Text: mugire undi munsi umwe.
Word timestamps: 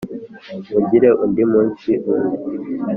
mugire 0.71 1.09
undi 1.23 1.43
munsi 1.51 1.89
umwe. 2.11 2.33